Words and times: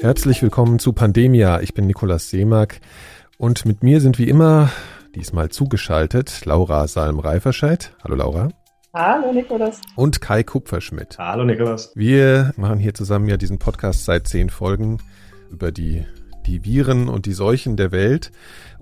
Herzlich 0.00 0.42
willkommen 0.42 0.78
zu 0.78 0.92
Pandemia. 0.92 1.60
Ich 1.60 1.74
bin 1.74 1.88
Nikolaus 1.88 2.30
Seemack 2.30 2.80
und 3.36 3.66
mit 3.66 3.82
mir 3.82 4.00
sind 4.00 4.20
wie 4.20 4.28
immer 4.28 4.70
diesmal 5.16 5.48
zugeschaltet 5.48 6.44
Laura 6.44 6.86
Salm-Reiferscheid. 6.86 7.96
Hallo 8.04 8.14
Laura. 8.14 8.48
Hallo 8.94 9.32
Nikolaus. 9.32 9.80
Und 9.96 10.20
Kai 10.20 10.44
Kupferschmidt. 10.44 11.18
Hallo 11.18 11.44
Nikolaus. 11.44 11.90
Wir 11.96 12.52
machen 12.56 12.78
hier 12.78 12.94
zusammen 12.94 13.28
ja 13.28 13.36
diesen 13.36 13.58
Podcast 13.58 14.04
seit 14.04 14.28
zehn 14.28 14.50
Folgen 14.50 14.98
über 15.50 15.72
die, 15.72 16.06
die 16.46 16.64
Viren 16.64 17.08
und 17.08 17.26
die 17.26 17.32
Seuchen 17.32 17.76
der 17.76 17.90
Welt. 17.90 18.30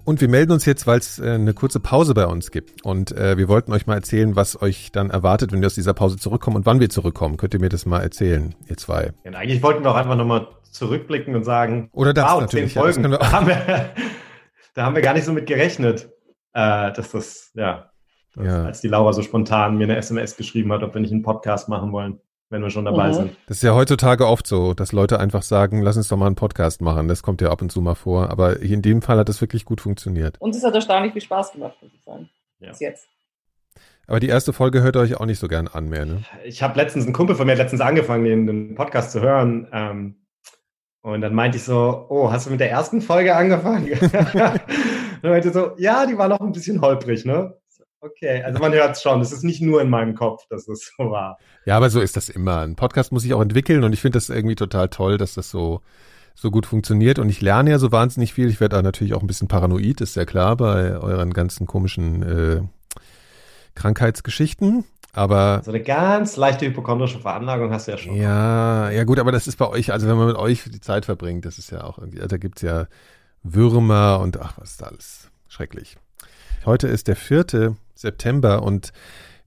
Und 0.07 0.21
wir 0.21 0.29
melden 0.29 0.53
uns 0.53 0.65
jetzt, 0.67 0.87
weil 0.87 1.01
es 1.01 1.19
äh, 1.19 1.33
eine 1.33 1.53
kurze 1.53 1.81
Pause 1.81 2.15
bei 2.15 2.27
uns 2.27 2.53
gibt. 2.53 2.85
Und 2.85 3.11
äh, 3.11 3.37
wir 3.37 3.49
wollten 3.49 3.73
euch 3.73 3.89
mal 3.89 3.97
erzählen, 3.97 4.37
was 4.37 4.63
euch 4.63 4.93
dann 4.93 5.11
erwartet, 5.11 5.51
wenn 5.51 5.61
wir 5.61 5.67
aus 5.67 5.75
dieser 5.75 5.95
Pause 5.95 6.17
zurückkommen 6.17 6.55
und 6.55 6.65
wann 6.65 6.79
wir 6.79 6.89
zurückkommen. 6.89 7.37
Könnt 7.37 7.55
ihr 7.55 7.61
mir 7.61 7.71
das 7.71 7.87
mal 7.87 8.01
erzählen, 8.01 8.55
ihr 8.69 8.77
zwei? 8.77 9.13
Ja, 9.25 9.33
eigentlich 9.33 9.65
wollten 9.65 9.83
wir 9.83 9.91
auch 9.91 9.97
einfach 9.97 10.15
nochmal 10.15 10.47
zurückblicken 10.71 11.35
und 11.35 11.43
sagen, 11.43 11.91
Oder 11.91 12.15
das 12.15 12.25
wow, 12.25 12.41
natürlich. 12.41 12.73
Zehn 12.73 12.83
Folgen. 12.83 13.03
Ja, 13.03 13.19
da, 13.19 13.33
haben 13.33 13.49
wir, 13.49 13.91
da 14.75 14.85
haben 14.85 14.95
wir 14.95 15.03
gar 15.03 15.15
nicht 15.15 15.25
so 15.25 15.33
mit 15.33 15.47
gerechnet, 15.47 16.09
äh, 16.53 16.93
dass 16.93 17.11
das, 17.11 17.51
ja, 17.55 17.91
dass, 18.37 18.47
ja, 18.47 18.65
als 18.65 18.81
die 18.83 18.89
Laura 18.89 19.13
so 19.13 19.23
spontan 19.23 19.77
mir 19.77 19.85
eine 19.85 19.97
SMS 19.97 20.37
geschrieben 20.37 20.73
hat, 20.73 20.85
ob 20.85 20.95
wir 20.95 21.01
nicht 21.01 21.13
einen 21.13 21.23
Podcast 21.23 21.69
machen 21.69 21.91
wollen 21.91 22.21
wenn 22.51 22.63
wir 22.63 22.71
schon 22.71 22.85
dabei 22.85 23.09
mhm. 23.09 23.15
sind. 23.15 23.37
Das 23.47 23.59
ist 23.59 23.63
ja 23.63 23.75
heutzutage 23.75 24.27
oft 24.27 24.47
so, 24.47 24.75
dass 24.75 24.93
Leute 24.93 25.19
einfach 25.19 25.43
sagen, 25.43 25.83
lass 25.83 25.97
uns 25.97 26.09
doch 26.09 26.17
mal 26.17 26.27
einen 26.27 26.37
Podcast 26.37 26.81
machen. 26.81 27.09
Das 27.09 27.23
kommt 27.23 27.41
ja 27.41 27.51
ab 27.51 27.63
und 27.63 27.73
zu 27.73 27.81
mal 27.81 27.95
vor. 27.95 28.31
Aber 28.31 28.61
in 28.61 28.83
dem 28.83 29.03
Fall 29.03 29.19
hat 29.19 29.29
das 29.29 29.41
wirklich 29.41 29.65
gut 29.65 29.81
funktioniert. 29.81 30.41
Und 30.41 30.55
es 30.55 30.63
hat 30.63 30.75
erstaunlich 30.75 31.13
viel 31.13 31.23
Spaß 31.23 31.53
gemacht, 31.53 31.77
muss 31.83 31.93
ich 31.95 32.03
sagen. 32.05 32.29
Ja. 32.61 32.71
Bis 32.71 32.81
jetzt. 32.81 33.09
Aber 34.07 34.21
die 34.21 34.29
erste 34.29 34.53
Folge 34.53 34.83
hört 34.83 34.97
ihr 34.97 35.01
euch 35.01 35.17
auch 35.17 35.27
nicht 35.27 35.41
so 35.41 35.49
gern 35.49 35.67
an 35.67 35.89
mehr, 35.89 36.07
ne? 36.07 36.23
Ich 36.45 36.63
habe 36.63 36.79
letztens, 36.79 37.07
ein 37.07 37.13
Kumpel 37.13 37.35
von 37.35 37.47
mir 37.47 37.53
hat 37.53 37.59
letztens 37.59 37.81
angefangen, 37.81 38.25
den, 38.25 38.47
den 38.47 38.75
Podcast 38.77 39.11
zu 39.11 39.21
hören. 39.21 39.67
Ähm, 39.73 40.27
und 41.03 41.21
dann 41.21 41.35
meinte 41.35 41.59
ich 41.59 41.65
so, 41.65 42.07
oh, 42.09 42.31
hast 42.31 42.47
du 42.47 42.51
mit 42.51 42.61
der 42.61 42.71
ersten 42.71 43.01
Folge 43.01 43.35
angefangen? 43.35 43.89
dann 44.33 44.61
meinte 45.23 45.53
so, 45.53 45.73
ja, 45.77 46.07
die 46.07 46.17
war 46.17 46.29
noch 46.29 46.41
ein 46.41 46.53
bisschen 46.53 46.81
holprig, 46.81 47.25
ne? 47.25 47.57
Okay, 48.01 48.43
also 48.43 48.59
man 48.59 48.73
hört 48.73 48.97
es 48.97 49.03
schon. 49.03 49.21
Es 49.21 49.33
ist 49.33 49.43
nicht 49.43 49.61
nur 49.61 49.81
in 49.81 49.91
meinem 49.91 50.15
Kopf, 50.15 50.47
dass 50.49 50.69
es 50.69 50.93
so 50.97 51.11
war. 51.11 51.39
Ja, 51.65 51.77
aber 51.77 51.91
so 51.91 52.01
ist 52.01 52.17
das 52.17 52.29
immer. 52.29 52.61
Ein 52.61 52.77
Podcast 52.77 53.11
muss 53.11 53.23
sich 53.23 53.35
auch 53.35 53.41
entwickeln 53.41 53.85
und 53.85 53.93
ich 53.93 54.01
finde 54.01 54.17
das 54.17 54.29
irgendwie 54.29 54.55
total 54.55 54.89
toll, 54.89 55.19
dass 55.19 55.35
das 55.35 55.51
so, 55.51 55.81
so 56.35 56.51
gut 56.51 56.67
funktioniert. 56.67 57.19
Und 57.19 57.29
ich 57.29 57.41
lerne 57.41 57.71
ja 57.71 57.79
so 57.79 57.93
wahnsinnig 57.93 58.33
viel. 58.35 58.49
Ich 58.49 58.61
werde 58.61 58.77
da 58.77 58.83
natürlich 58.83 59.15
auch 59.15 59.23
ein 59.23 59.27
bisschen 59.27 59.49
paranoid, 59.49 60.01
ist 60.01 60.17
ja 60.17 60.25
klar, 60.25 60.57
bei 60.57 60.99
euren 60.99 61.33
ganzen 61.33 61.67
komischen 61.67 62.23
äh, 62.23 62.61
Krankheitsgeschichten. 63.75 64.85
Aber 65.13 65.63
so 65.65 65.71
eine 65.71 65.83
ganz 65.83 66.37
leichte 66.37 66.67
hypochondrische 66.67 67.19
Veranlagung 67.19 67.73
hast 67.73 67.89
du 67.89 67.93
ja 67.93 67.99
schon. 67.99 68.15
Ja, 68.17 68.91
ja 68.91 69.05
gut, 69.05 69.19
aber 69.19 69.33
das 69.33 69.47
ist 69.47 69.57
bei 69.57 69.67
euch, 69.67 69.91
also 69.91 70.07
wenn 70.07 70.17
man 70.19 70.27
mit 70.27 70.37
euch 70.37 70.65
die 70.65 70.81
Zeit 70.81 71.07
verbringt, 71.07 71.47
das 71.47 71.57
ist 71.57 71.71
ja 71.71 71.85
auch 71.85 71.99
irgendwie, 71.99 72.19
da 72.19 72.37
gibt's 72.37 72.61
ja 72.61 72.87
Würmer 73.43 74.21
und 74.21 74.39
ach, 74.39 74.59
was 74.59 74.73
ist 74.73 74.83
da 74.83 74.87
alles 74.87 75.31
schrecklich. 75.49 75.97
Heute 76.67 76.89
ist 76.89 77.09
der 77.09 77.17
vierte 77.17 77.77
September 77.97 78.63
und 78.63 78.93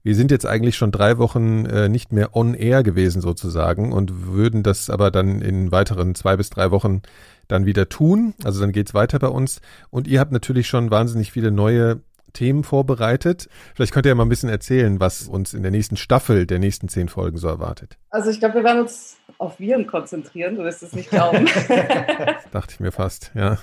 wir 0.02 0.14
sind 0.14 0.30
jetzt 0.30 0.46
eigentlich 0.46 0.76
schon 0.76 0.92
drei 0.92 1.18
Wochen 1.18 1.66
äh, 1.66 1.88
nicht 1.88 2.12
mehr 2.12 2.34
on 2.34 2.54
air 2.54 2.82
gewesen 2.82 3.20
sozusagen 3.20 3.92
und 3.92 4.26
würden 4.26 4.62
das 4.62 4.88
aber 4.88 5.10
dann 5.10 5.42
in 5.42 5.72
weiteren 5.72 6.14
zwei 6.14 6.36
bis 6.36 6.48
drei 6.50 6.70
Wochen 6.70 7.02
dann 7.48 7.66
wieder 7.66 7.88
tun. 7.88 8.34
Also 8.42 8.60
dann 8.60 8.72
geht's 8.72 8.94
weiter 8.94 9.18
bei 9.18 9.28
uns. 9.28 9.60
Und 9.90 10.08
ihr 10.08 10.20
habt 10.20 10.32
natürlich 10.32 10.68
schon 10.68 10.90
wahnsinnig 10.90 11.32
viele 11.32 11.50
neue 11.50 12.00
Themen 12.32 12.64
vorbereitet. 12.64 13.48
Vielleicht 13.74 13.92
könnt 13.92 14.06
ihr 14.06 14.10
ja 14.10 14.14
mal 14.14 14.24
ein 14.24 14.28
bisschen 14.28 14.48
erzählen, 14.48 15.00
was 15.00 15.22
uns 15.22 15.52
in 15.52 15.62
der 15.62 15.70
nächsten 15.70 15.96
Staffel 15.96 16.46
der 16.46 16.60
nächsten 16.60 16.88
zehn 16.88 17.08
Folgen 17.08 17.36
so 17.36 17.48
erwartet. 17.48 17.98
Also 18.10 18.30
ich 18.30 18.38
glaube, 18.38 18.56
wir 18.56 18.64
werden 18.64 18.82
uns 18.82 19.16
auf 19.38 19.58
Viren 19.58 19.86
konzentrieren, 19.86 20.56
du 20.56 20.64
wirst 20.64 20.82
es 20.82 20.92
nicht 20.92 21.10
glauben. 21.10 21.46
Dachte 22.52 22.74
ich 22.74 22.80
mir 22.80 22.92
fast, 22.92 23.32
ja. 23.34 23.58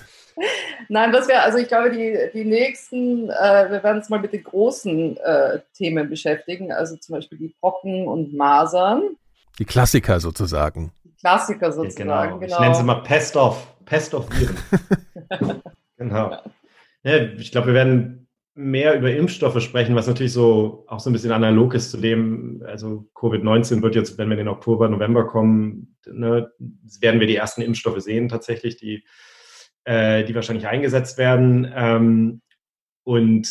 Nein, 0.89 1.11
was 1.13 1.27
wir, 1.27 1.41
also 1.43 1.57
ich 1.57 1.67
glaube, 1.67 1.91
die, 1.91 2.15
die 2.33 2.45
nächsten, 2.45 3.29
äh, 3.29 3.71
wir 3.71 3.83
werden 3.83 3.97
uns 3.97 4.09
mal 4.09 4.19
mit 4.19 4.33
den 4.33 4.43
großen 4.43 5.17
äh, 5.17 5.59
Themen 5.73 6.09
beschäftigen, 6.09 6.71
also 6.71 6.95
zum 6.97 7.15
Beispiel 7.15 7.37
die 7.37 7.55
Pocken 7.59 8.07
und 8.07 8.33
Masern. 8.35 9.17
Die 9.59 9.65
Klassiker 9.65 10.19
sozusagen. 10.19 10.91
Die 11.03 11.15
Klassiker 11.19 11.71
sozusagen, 11.71 12.09
ja, 12.09 12.25
genau. 12.25 12.39
genau. 12.39 12.55
Ich 12.55 12.59
nenne 12.59 12.75
sie 12.75 12.83
mal 12.83 13.01
Pest 13.01 13.35
of, 13.35 13.67
Pest 13.85 14.13
of 14.13 14.27
Viren. 14.29 15.61
genau. 15.97 16.37
Ja, 17.03 17.17
ich 17.17 17.51
glaube, 17.51 17.67
wir 17.67 17.73
werden 17.73 18.27
mehr 18.53 18.97
über 18.97 19.11
Impfstoffe 19.11 19.61
sprechen, 19.61 19.95
was 19.95 20.07
natürlich 20.07 20.33
so 20.33 20.83
auch 20.87 20.99
so 20.99 21.09
ein 21.09 21.13
bisschen 21.13 21.31
analog 21.31 21.75
ist 21.75 21.91
zu 21.91 21.97
dem, 21.97 22.63
also 22.65 23.07
Covid-19 23.13 23.83
wird 23.83 23.95
jetzt, 23.95 24.17
wenn 24.17 24.29
wir 24.29 24.33
in 24.33 24.45
den 24.45 24.47
Oktober, 24.47 24.89
November 24.89 25.27
kommen, 25.27 25.95
ne, 26.07 26.51
werden 26.99 27.19
wir 27.19 27.27
die 27.27 27.35
ersten 27.35 27.61
Impfstoffe 27.61 28.01
sehen 28.01 28.29
tatsächlich, 28.29 28.77
die 28.77 29.03
äh, 29.87 30.25
die 30.25 30.35
wahrscheinlich 30.35 30.67
eingesetzt 30.67 31.17
werden. 31.17 31.71
Ähm, 31.73 32.41
und 33.03 33.49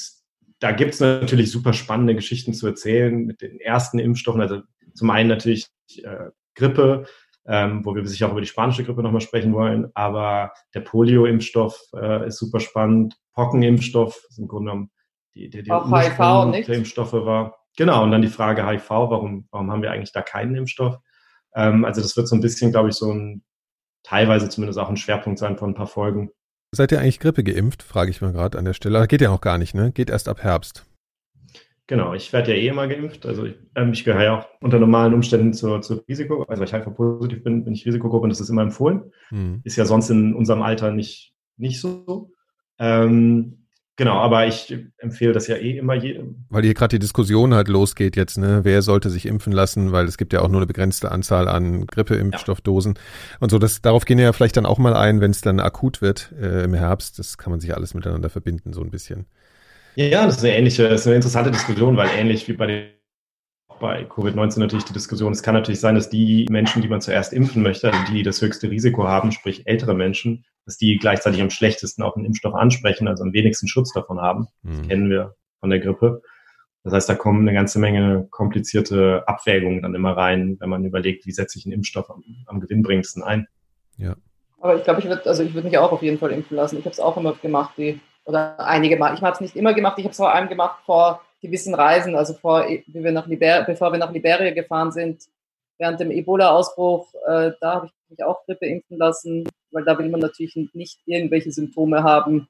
da 0.58 0.72
gibt 0.72 0.92
es 0.92 1.00
natürlich 1.00 1.50
super 1.50 1.72
spannende 1.72 2.14
Geschichten 2.14 2.52
zu 2.52 2.66
erzählen 2.66 3.24
mit 3.24 3.40
den 3.40 3.58
ersten 3.58 3.98
Impfstoffen. 3.98 4.42
Also 4.42 4.60
zum 4.92 5.08
einen 5.08 5.30
natürlich 5.30 5.66
äh, 6.02 6.30
Grippe, 6.54 7.06
ähm, 7.46 7.86
wo 7.86 7.94
wir 7.94 8.06
sicher 8.06 8.26
auch 8.26 8.32
über 8.32 8.42
die 8.42 8.46
spanische 8.46 8.84
Grippe 8.84 9.02
nochmal 9.02 9.22
sprechen 9.22 9.54
wollen. 9.54 9.90
Aber 9.94 10.52
der 10.74 10.80
Polio-Impfstoff 10.80 11.80
äh, 11.94 12.28
ist 12.28 12.38
super 12.38 12.60
spannend. 12.60 13.16
Pockenimpfstoff 13.32 14.22
ist 14.28 14.38
im 14.38 14.46
Grunde 14.46 14.70
genommen 14.70 14.90
die, 15.34 15.48
die, 15.48 15.62
die 15.62 15.70
auch 15.70 15.90
HIV 15.90 16.50
nicht? 16.50 16.68
der 16.68 16.76
Impfstoffe 16.76 17.14
war. 17.14 17.56
Genau, 17.78 18.02
und 18.02 18.10
dann 18.10 18.22
die 18.22 18.28
Frage 18.28 18.66
HIV, 18.66 18.90
warum, 18.90 19.48
warum 19.50 19.70
haben 19.70 19.82
wir 19.82 19.90
eigentlich 19.90 20.12
da 20.12 20.20
keinen 20.20 20.54
Impfstoff? 20.54 20.98
Ähm, 21.54 21.86
also 21.86 22.02
das 22.02 22.14
wird 22.14 22.28
so 22.28 22.36
ein 22.36 22.42
bisschen, 22.42 22.72
glaube 22.72 22.90
ich, 22.90 22.94
so 22.94 23.10
ein 23.10 23.42
teilweise 24.06 24.48
zumindest 24.48 24.78
auch 24.78 24.88
ein 24.88 24.96
Schwerpunkt 24.96 25.38
sein 25.38 25.56
von 25.56 25.70
ein 25.70 25.74
paar 25.74 25.88
Folgen. 25.88 26.30
Seid 26.72 26.92
ihr 26.92 27.00
eigentlich 27.00 27.20
Grippe 27.20 27.42
geimpft, 27.42 27.82
frage 27.82 28.10
ich 28.10 28.20
mal 28.20 28.32
gerade 28.32 28.58
an 28.58 28.64
der 28.64 28.72
Stelle. 28.72 29.06
Geht 29.06 29.20
ja 29.20 29.30
noch 29.30 29.40
gar 29.40 29.58
nicht, 29.58 29.74
ne? 29.74 29.92
Geht 29.92 30.10
erst 30.10 30.28
ab 30.28 30.42
Herbst. 30.42 30.86
Genau, 31.88 32.14
ich 32.14 32.32
werde 32.32 32.52
ja 32.52 32.60
eh 32.60 32.68
immer 32.68 32.88
geimpft. 32.88 33.26
Also 33.26 33.44
ich, 33.44 33.54
ähm, 33.74 33.92
ich 33.92 34.04
gehöre 34.04 34.22
ja 34.22 34.38
auch 34.38 34.46
unter 34.60 34.78
normalen 34.78 35.14
Umständen 35.14 35.52
zur, 35.54 35.82
zur 35.82 36.04
Risiko. 36.08 36.42
Also 36.42 36.60
weil 36.60 36.68
ich 36.68 36.74
einfach 36.74 36.94
positiv 36.94 37.44
bin, 37.44 37.64
bin 37.64 37.74
ich 37.74 37.86
Risikogruppe 37.86 38.24
und 38.24 38.30
das 38.30 38.40
ist 38.40 38.48
immer 38.48 38.62
empfohlen. 38.62 39.12
Hm. 39.28 39.60
Ist 39.64 39.76
ja 39.76 39.84
sonst 39.84 40.10
in 40.10 40.34
unserem 40.34 40.62
Alter 40.62 40.90
nicht, 40.90 41.32
nicht 41.56 41.80
so. 41.80 42.32
Ähm, 42.78 43.65
Genau, 43.98 44.18
aber 44.18 44.46
ich 44.46 44.76
empfehle 44.98 45.32
das 45.32 45.46
ja 45.46 45.56
eh 45.56 45.78
immer 45.78 45.94
jedem. 45.94 46.44
Weil 46.50 46.64
hier 46.64 46.74
gerade 46.74 46.96
die 46.96 46.98
Diskussion 46.98 47.54
halt 47.54 47.68
losgeht 47.68 48.14
jetzt, 48.14 48.36
ne? 48.36 48.60
Wer 48.62 48.82
sollte 48.82 49.08
sich 49.08 49.24
impfen 49.24 49.54
lassen, 49.54 49.90
weil 49.90 50.04
es 50.04 50.18
gibt 50.18 50.34
ja 50.34 50.42
auch 50.42 50.48
nur 50.48 50.58
eine 50.58 50.66
begrenzte 50.66 51.10
Anzahl 51.10 51.48
an 51.48 51.86
Grippeimpfstoffdosen 51.86 52.94
ja. 52.94 53.36
und 53.40 53.50
so. 53.50 53.58
Das, 53.58 53.80
darauf 53.80 54.04
gehen 54.04 54.18
wir 54.18 54.24
ja 54.24 54.32
vielleicht 54.34 54.58
dann 54.58 54.66
auch 54.66 54.76
mal 54.76 54.94
ein, 54.94 55.22
wenn 55.22 55.30
es 55.30 55.40
dann 55.40 55.60
akut 55.60 56.02
wird 56.02 56.30
äh, 56.38 56.64
im 56.64 56.74
Herbst. 56.74 57.18
Das 57.18 57.38
kann 57.38 57.50
man 57.50 57.60
sich 57.60 57.74
alles 57.74 57.94
miteinander 57.94 58.28
verbinden, 58.28 58.74
so 58.74 58.82
ein 58.82 58.90
bisschen. 58.90 59.24
Ja, 59.94 60.26
das 60.26 60.36
ist 60.36 60.44
eine 60.44 60.54
ähnliche, 60.54 60.90
das 60.90 61.00
ist 61.00 61.06
eine 61.06 61.16
interessante 61.16 61.50
Diskussion, 61.50 61.96
weil 61.96 62.10
ähnlich 62.18 62.46
wie 62.48 62.52
bei 62.52 62.66
den 62.66 62.84
bei 63.78 64.04
Covid-19 64.04 64.60
natürlich 64.60 64.84
die 64.84 64.92
Diskussion. 64.92 65.32
Es 65.32 65.42
kann 65.42 65.54
natürlich 65.54 65.80
sein, 65.80 65.94
dass 65.94 66.08
die 66.08 66.46
Menschen, 66.50 66.82
die 66.82 66.88
man 66.88 67.00
zuerst 67.00 67.32
impfen 67.32 67.62
möchte, 67.62 67.92
also 67.92 68.04
die, 68.08 68.14
die 68.14 68.22
das 68.22 68.40
höchste 68.40 68.70
Risiko 68.70 69.06
haben, 69.06 69.32
sprich 69.32 69.66
ältere 69.66 69.94
Menschen, 69.94 70.44
dass 70.64 70.76
die 70.76 70.96
gleichzeitig 70.98 71.40
am 71.40 71.50
schlechtesten 71.50 72.02
auch 72.02 72.16
einen 72.16 72.24
Impfstoff 72.24 72.54
ansprechen, 72.54 73.08
also 73.08 73.22
am 73.22 73.32
wenigsten 73.32 73.68
Schutz 73.68 73.92
davon 73.92 74.20
haben. 74.20 74.48
Das 74.62 74.78
mhm. 74.78 74.88
kennen 74.88 75.10
wir 75.10 75.34
von 75.60 75.70
der 75.70 75.80
Grippe. 75.80 76.22
Das 76.84 76.92
heißt, 76.92 77.08
da 77.08 77.14
kommen 77.14 77.40
eine 77.40 77.52
ganze 77.52 77.78
Menge 77.80 78.28
komplizierte 78.30 79.24
Abwägungen 79.26 79.82
dann 79.82 79.94
immer 79.94 80.16
rein, 80.16 80.56
wenn 80.60 80.68
man 80.68 80.84
überlegt, 80.84 81.26
wie 81.26 81.32
setze 81.32 81.58
ich 81.58 81.66
einen 81.66 81.72
Impfstoff 81.72 82.08
am, 82.10 82.22
am 82.46 82.60
gewinnbringendsten 82.60 83.22
ein. 83.24 83.48
Ja. 83.96 84.14
Aber 84.60 84.76
ich 84.76 84.84
glaube, 84.84 85.00
ich 85.00 85.06
würde 85.06 85.26
also 85.26 85.42
ich 85.42 85.52
würde 85.52 85.68
mich 85.68 85.78
auch 85.78 85.92
auf 85.92 86.02
jeden 86.02 86.18
Fall 86.18 86.30
impfen 86.30 86.56
lassen. 86.56 86.78
Ich 86.78 86.84
habe 86.84 86.92
es 86.92 87.00
auch 87.00 87.16
immer 87.16 87.32
gemacht, 87.34 87.72
die, 87.76 88.00
oder 88.24 88.58
einige 88.60 88.96
Mal. 88.96 89.14
Ich 89.14 89.22
habe 89.22 89.32
es 89.32 89.40
nicht 89.40 89.56
immer 89.56 89.74
gemacht, 89.74 89.98
ich 89.98 90.04
habe 90.04 90.12
es 90.12 90.16
vor 90.16 90.32
allem 90.32 90.48
gemacht 90.48 90.78
vor 90.86 91.22
gewissen 91.40 91.74
Reisen, 91.74 92.14
also 92.14 92.34
vor, 92.34 92.66
wie 92.68 93.04
wir 93.04 93.12
nach 93.12 93.26
Liber 93.26 93.64
bevor 93.64 93.92
wir 93.92 93.98
nach 93.98 94.12
Liberia 94.12 94.52
gefahren 94.52 94.92
sind, 94.92 95.22
während 95.78 96.00
dem 96.00 96.10
Ebola-Ausbruch, 96.10 97.12
äh, 97.26 97.52
da 97.60 97.74
habe 97.74 97.86
ich 97.86 97.92
mich 98.08 98.24
auch 98.24 98.44
Grippe 98.46 98.66
impfen 98.66 98.96
lassen, 98.96 99.48
weil 99.70 99.84
da 99.84 99.98
will 99.98 100.08
man 100.08 100.20
natürlich 100.20 100.56
nicht 100.72 101.00
irgendwelche 101.04 101.52
Symptome 101.52 102.02
haben 102.02 102.48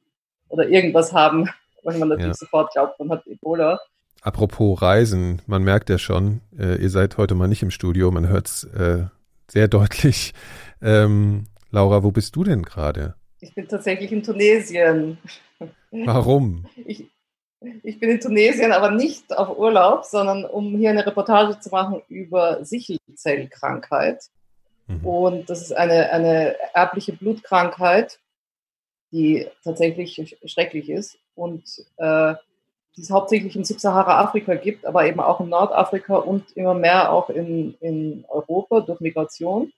oder 0.48 0.68
irgendwas 0.68 1.12
haben, 1.12 1.48
weil 1.82 1.98
man 1.98 2.08
natürlich 2.08 2.28
ja. 2.28 2.34
sofort 2.34 2.72
glaubt, 2.72 2.98
man 2.98 3.10
hat 3.10 3.26
Ebola. 3.26 3.80
Apropos 4.22 4.80
Reisen, 4.82 5.42
man 5.46 5.62
merkt 5.62 5.90
ja 5.90 5.98
schon, 5.98 6.40
äh, 6.58 6.80
ihr 6.80 6.90
seid 6.90 7.16
heute 7.16 7.34
mal 7.34 7.48
nicht 7.48 7.62
im 7.62 7.70
Studio, 7.70 8.10
man 8.10 8.28
hört 8.28 8.48
es 8.48 8.64
äh, 8.64 9.04
sehr 9.48 9.68
deutlich. 9.68 10.32
Ähm, 10.82 11.46
Laura, 11.70 12.02
wo 12.02 12.10
bist 12.10 12.34
du 12.36 12.44
denn 12.44 12.62
gerade? 12.62 13.14
Ich 13.40 13.54
bin 13.54 13.68
tatsächlich 13.68 14.10
in 14.12 14.22
Tunesien. 14.22 15.18
Warum? 15.90 16.66
Ich, 16.86 17.04
ich 17.82 17.98
bin 17.98 18.10
in 18.10 18.20
Tunesien, 18.20 18.72
aber 18.72 18.90
nicht 18.90 19.36
auf 19.36 19.58
Urlaub, 19.58 20.04
sondern 20.04 20.44
um 20.44 20.76
hier 20.76 20.90
eine 20.90 21.06
Reportage 21.06 21.58
zu 21.60 21.70
machen 21.70 22.02
über 22.08 22.64
Sichelzellkrankheit. 22.64 24.24
Mhm. 24.86 25.06
Und 25.06 25.50
das 25.50 25.62
ist 25.62 25.72
eine, 25.72 26.10
eine 26.10 26.56
erbliche 26.74 27.12
Blutkrankheit, 27.12 28.18
die 29.12 29.46
tatsächlich 29.64 30.36
schrecklich 30.44 30.90
ist 30.90 31.18
und 31.34 31.64
äh, 31.96 32.34
die 32.96 33.02
es 33.02 33.10
hauptsächlich 33.10 33.54
in 33.56 33.64
Subsahara-Afrika 33.64 34.54
gibt, 34.54 34.86
aber 34.86 35.06
eben 35.06 35.20
auch 35.20 35.40
in 35.40 35.50
Nordafrika 35.50 36.16
und 36.16 36.56
immer 36.56 36.74
mehr 36.74 37.12
auch 37.12 37.28
in, 37.28 37.74
in 37.80 38.24
Europa 38.28 38.80
durch 38.80 39.00
Migration. 39.00 39.72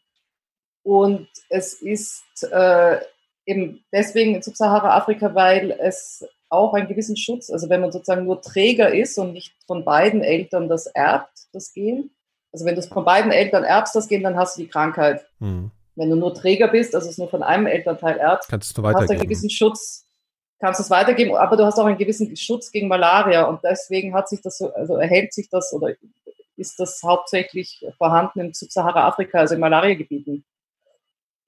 Und 0.85 1.29
es 1.49 1.75
ist 1.75 2.25
äh, 2.51 3.01
eben 3.45 3.85
deswegen 3.93 4.37
in 4.37 4.43
Subsahara-Afrika, 4.43 5.35
weil 5.35 5.73
es 5.73 6.25
auch 6.51 6.75
einen 6.75 6.89
gewissen 6.89 7.17
Schutz, 7.17 7.51
also 7.51 7.69
wenn 7.69 7.81
man 7.81 7.93
sozusagen 7.93 8.25
nur 8.25 8.41
Träger 8.41 8.95
ist 8.95 9.19
und 9.19 9.33
nicht 9.33 9.55
von 9.67 9.85
beiden 9.85 10.23
Eltern 10.23 10.69
das 10.69 10.87
erbt, 10.87 11.31
das 11.53 11.73
Gen. 11.73 12.11
Also 12.53 12.65
wenn 12.65 12.75
du 12.75 12.81
es 12.81 12.87
von 12.87 13.05
beiden 13.05 13.31
Eltern 13.31 13.65
erbst, 13.65 13.95
das 13.95 14.09
Gen, 14.09 14.23
dann 14.23 14.37
hast 14.37 14.57
du 14.57 14.63
die 14.63 14.69
Krankheit. 14.69 15.27
Hm. 15.41 15.71
Wenn 15.97 16.11
du 16.11 16.17
nur 16.17 16.35
Träger 16.35 16.69
bist, 16.69 16.95
also 16.95 17.09
es 17.09 17.19
nur 17.19 17.29
von 17.29 17.43
einem 17.43 17.67
Elternteil 17.67 18.19
erbst, 18.19 18.49
kannst 18.49 18.77
du 18.77 18.83
weitergeben. 18.83 19.01
hast 19.01 19.09
du 19.09 19.13
einen 19.15 19.23
gewissen 19.23 19.51
Schutz, 19.51 20.07
kannst 20.61 20.81
du 20.81 20.85
es 20.85 20.91
weitergeben, 20.91 21.35
aber 21.35 21.57
du 21.57 21.65
hast 21.65 21.79
auch 21.79 21.87
einen 21.87 21.99
gewissen 21.99 22.35
Schutz 22.37 22.71
gegen 22.71 22.89
Malaria 22.89 23.45
und 23.45 23.63
deswegen 23.65 24.15
hat 24.15 24.29
sich 24.29 24.41
das 24.41 24.59
so, 24.59 24.73
also 24.73 24.97
erhält 24.97 25.35
sich 25.35 25.51
das 25.51 25.73
oder 25.73 25.95
ist 26.57 26.79
das 26.81 27.03
hauptsächlich 27.03 27.85
vorhanden 27.97 28.41
im 28.41 28.55
Subsahara-Afrika, 28.55 29.39
also 29.39 29.55
in 29.55 29.61
Malariagebieten. 29.61 30.45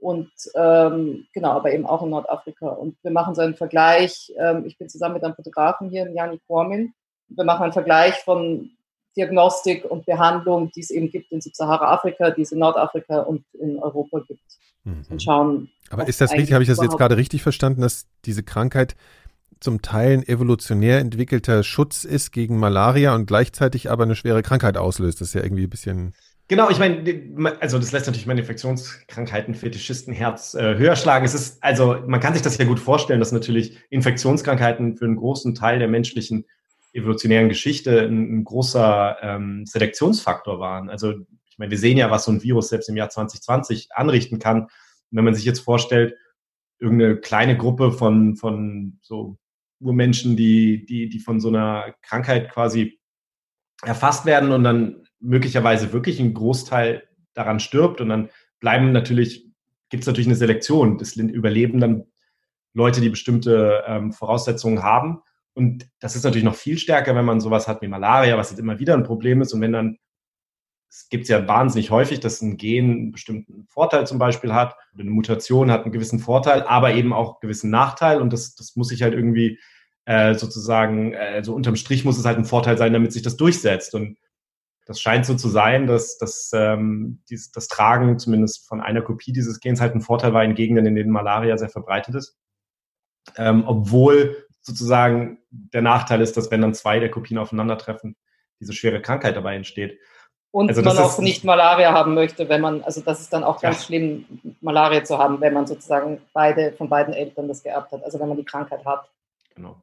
Und 0.01 0.31
ähm, 0.55 1.27
genau, 1.35 1.51
aber 1.51 1.73
eben 1.73 1.87
auch 1.87 2.03
in 2.03 2.11
Nordafrika. 2.11 2.69
Und 2.69 2.97
wir 3.03 3.11
machen 3.11 3.35
so 3.35 3.43
einen 3.43 3.55
Vergleich. 3.55 4.33
Ähm, 4.39 4.65
ich 4.67 4.79
bin 4.79 4.89
zusammen 4.89 5.15
mit 5.15 5.25
einem 5.25 5.35
Fotografen 5.35 5.91
hier, 5.91 6.11
Jani 6.11 6.41
Kormin. 6.47 6.95
Wir 7.29 7.45
machen 7.45 7.65
einen 7.65 7.73
Vergleich 7.73 8.17
von 8.25 8.71
Diagnostik 9.17 9.85
und 9.85 10.07
Behandlung, 10.07 10.71
die 10.75 10.81
es 10.81 10.91
eben 10.91 11.11
gibt 11.11 11.31
in 11.33 11.41
Subsahara-Afrika, 11.41 12.31
die 12.31 12.43
es 12.43 12.53
in 12.53 12.61
Nordafrika 12.61 13.21
und 13.21 13.45
in 13.53 13.79
Europa 13.79 14.21
gibt. 14.21 14.41
Mhm. 14.85 15.05
Und 15.11 15.23
schauen. 15.23 15.69
Aber 15.91 16.09
ist 16.09 16.21
das 16.21 16.33
richtig? 16.33 16.53
Habe 16.53 16.63
ich 16.63 16.69
das 16.69 16.81
jetzt 16.81 16.97
gerade 16.97 17.17
richtig 17.17 17.43
verstanden, 17.43 17.83
dass 17.83 18.07
diese 18.25 18.43
Krankheit 18.43 18.97
zum 19.59 19.83
Teil 19.83 20.15
ein 20.15 20.23
evolutionär 20.27 21.01
entwickelter 21.01 21.63
Schutz 21.63 22.05
ist 22.05 22.31
gegen 22.33 22.59
Malaria 22.59 23.15
und 23.15 23.27
gleichzeitig 23.27 23.91
aber 23.91 24.05
eine 24.05 24.17
schwere 24.17 24.43
Krankheit 24.43 24.79
auslöst? 24.79 25.21
Das 25.21 25.29
ist 25.29 25.35
ja 25.35 25.43
irgendwie 25.43 25.65
ein 25.65 25.71
bisschen. 25.71 26.15
Genau, 26.51 26.69
ich 26.69 26.81
meine, 26.81 27.05
also 27.61 27.79
das 27.79 27.93
lässt 27.93 28.07
natürlich 28.07 28.27
meine 28.27 28.41
Infektionskrankheiten, 28.41 29.55
Fetischisten-Herz 29.55 30.55
äh, 30.55 30.75
höher 30.79 30.97
schlagen. 30.97 31.25
Es 31.25 31.33
ist, 31.33 31.63
also 31.63 31.99
man 32.09 32.19
kann 32.19 32.33
sich 32.33 32.43
das 32.43 32.59
ja 32.59 32.65
gut 32.65 32.81
vorstellen, 32.81 33.21
dass 33.21 33.31
natürlich 33.31 33.79
Infektionskrankheiten 33.89 34.97
für 34.97 35.05
einen 35.05 35.15
großen 35.15 35.55
Teil 35.55 35.79
der 35.79 35.87
menschlichen 35.87 36.45
evolutionären 36.93 37.49
Geschichte 37.49 38.01
ein, 38.01 38.41
ein 38.41 38.43
großer 38.43 39.19
ähm, 39.23 39.65
Selektionsfaktor 39.65 40.59
waren. 40.59 40.91
Also 40.91 41.13
ich 41.49 41.59
meine, 41.59 41.71
wir 41.71 41.79
sehen 41.79 41.97
ja, 41.97 42.11
was 42.11 42.25
so 42.25 42.33
ein 42.33 42.43
Virus 42.43 42.71
selbst 42.71 42.89
im 42.89 42.97
Jahr 42.97 43.11
2020 43.11 43.91
anrichten 43.93 44.41
kann. 44.41 44.63
Und 44.63 44.71
wenn 45.13 45.25
man 45.25 45.35
sich 45.35 45.45
jetzt 45.45 45.61
vorstellt, 45.61 46.17
irgendeine 46.81 47.19
kleine 47.19 47.57
Gruppe 47.57 47.93
von, 47.93 48.35
von 48.35 48.99
so 49.03 49.39
Urmenschen, 49.79 50.37
die, 50.37 50.85
die, 50.85 51.11
die 51.11 51.21
von 51.21 51.39
so 51.39 51.47
einer 51.47 51.95
Krankheit 52.03 52.51
quasi 52.51 52.99
erfasst 53.85 54.27
werden 54.27 54.51
und 54.51 54.65
dann 54.65 55.07
möglicherweise 55.21 55.93
wirklich 55.93 56.21
ein 56.21 56.35
Großteil 56.35 57.05
daran 57.35 57.61
stirbt 57.61 58.01
und 58.01 58.09
dann 58.09 58.31
bleiben 58.59 58.93
natürlich, 58.93 59.47
gibt 59.89 60.03
es 60.03 60.07
natürlich 60.07 60.29
eine 60.29 60.37
Selektion. 60.37 60.99
Das 60.99 61.17
überleben 61.17 61.81
dann 61.81 62.05
Leute, 62.73 63.01
die 63.01 63.09
bestimmte 63.09 63.83
ähm, 63.87 64.13
Voraussetzungen 64.13 64.83
haben. 64.83 65.23
Und 65.55 65.89
das 65.99 66.17
ist 66.17 66.25
natürlich 66.25 66.45
noch 66.45 66.55
viel 66.55 66.79
stärker, 66.79 67.15
wenn 67.15 67.25
man 67.25 67.41
sowas 67.41 67.67
hat 67.67 67.83
wie 67.83 67.89
Malaria, 67.89 68.37
was 68.39 68.51
jetzt 68.51 68.61
immer 68.61 68.79
wieder 68.79 68.95
ein 68.95 69.03
Problem 69.03 69.43
ist. 69.43 69.53
Und 69.53 69.61
wenn 69.61 69.73
dann, 69.73 69.99
es 70.89 71.09
gibt 71.09 71.29
ja 71.29 71.47
wahnsinnig 71.47 71.91
häufig, 71.91 72.21
dass 72.21 72.41
ein 72.41 72.57
Gen 72.57 72.91
einen 72.91 73.13
bestimmten 73.13 73.67
Vorteil 73.69 74.07
zum 74.07 74.19
Beispiel 74.19 74.55
hat, 74.55 74.77
oder 74.95 75.03
eine 75.03 75.11
Mutation 75.11 75.71
hat 75.71 75.83
einen 75.83 75.93
gewissen 75.93 76.19
Vorteil, 76.19 76.63
aber 76.63 76.95
eben 76.95 77.13
auch 77.13 77.35
einen 77.35 77.41
gewissen 77.41 77.71
Nachteil. 77.71 78.21
Und 78.21 78.33
das, 78.33 78.55
das 78.55 78.77
muss 78.77 78.89
sich 78.89 79.03
halt 79.03 79.15
irgendwie 79.15 79.59
äh, 80.05 80.35
sozusagen, 80.35 81.15
also 81.17 81.55
unterm 81.55 81.77
Strich 81.77 82.05
muss 82.05 82.19
es 82.19 82.25
halt 82.25 82.39
ein 82.39 82.45
Vorteil 82.45 82.79
sein, 82.79 82.93
damit 82.93 83.13
sich 83.13 83.23
das 83.23 83.37
durchsetzt. 83.37 83.95
Und 83.95 84.19
das 84.87 85.01
scheint 85.01 85.27
so 85.27 85.35
zu 85.35 85.49
sein, 85.49 85.87
dass, 85.87 86.19
dass 86.19 86.51
ähm, 86.55 87.23
dies, 87.29 87.53
das 87.53 87.69
Tragen 87.69 88.19
zumindest 88.19 88.67
von 88.67 88.81
einer 88.81 89.03
Kopie 89.03 89.33
dieses 89.33 89.61
Gens 89.61 89.81
halt 89.81 89.95
ein 89.95 90.01
Vorteil 90.01 90.33
war 90.33 90.43
in 90.43 90.55
Gegenden, 90.55 90.87
in 90.87 90.95
denen 90.95 91.11
Malaria 91.11 91.57
sehr 91.59 91.69
verbreitet 91.69 92.15
ist. 92.15 92.39
Ähm, 93.37 93.65
obwohl 93.67 94.47
sozusagen 94.61 95.39
der 95.51 95.83
Nachteil 95.83 96.21
ist, 96.21 96.37
dass 96.37 96.51
wenn 96.51 96.63
dann 96.63 96.75
zwei 96.75 96.99
der 96.99 97.11
Kopien 97.11 97.39
aufeinandertreffen, 97.39 98.17
diese 98.61 98.73
schwere 98.73 99.01
Krankheit 99.01 99.37
dabei 99.37 99.57
entsteht. 99.57 99.99
Und 100.53 100.69
also 100.69 100.83
man 100.83 100.99
auch 100.99 101.19
nicht 101.19 101.45
Malaria 101.45 101.93
haben 101.93 102.15
möchte, 102.15 102.49
wenn 102.49 102.61
man, 102.61 102.83
also 102.83 103.01
das 103.01 103.21
ist 103.21 103.33
dann 103.33 103.45
auch 103.45 103.61
ganz 103.61 103.79
ja. 103.79 103.83
schlimm, 103.85 104.57
Malaria 104.61 105.05
zu 105.05 105.19
haben, 105.19 105.41
wenn 105.41 105.55
man 105.55 105.67
sozusagen 105.67 106.21
beide 106.33 106.73
von 106.73 106.89
beiden 106.89 107.15
Eltern 107.15 107.47
das 107.47 107.63
geerbt 107.63 107.93
hat, 107.93 108.03
also 108.03 108.19
wenn 108.19 108.29
man 108.29 108.37
die 108.37 108.45
Krankheit 108.45 108.85
hat. 108.85 109.09
Genau. 109.55 109.81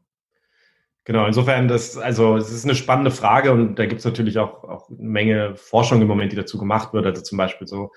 Genau, 1.08 1.26
insofern, 1.26 1.70
das, 1.70 1.98
also 1.98 2.36
es 2.36 2.52
ist 2.52 2.66
eine 2.66 2.76
spannende 2.76 3.12
Frage 3.12 3.54
und 3.54 3.80
da 3.80 3.86
gibt 3.86 4.00
es 4.00 4.06
natürlich 4.06 4.40
auch, 4.40 4.66
auch 4.66 4.90
eine 4.90 5.08
Menge 5.08 5.56
Forschung 5.56 6.02
im 6.02 6.08
Moment, 6.10 6.34
die 6.34 6.36
dazu 6.36 6.58
gemacht 6.58 6.92
wird. 6.92 7.06
Also 7.06 7.22
zum 7.22 7.38
Beispiel 7.38 7.66
so, 7.66 7.92